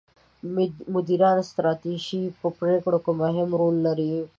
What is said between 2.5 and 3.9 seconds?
پرېکړو کې مهم رول